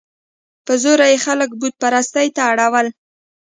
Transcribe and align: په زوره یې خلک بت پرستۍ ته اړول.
په 0.65 0.73
زوره 0.81 1.05
یې 1.11 1.17
خلک 1.25 1.49
بت 1.59 1.73
پرستۍ 1.81 2.27
ته 2.35 2.41
اړول. 2.51 2.87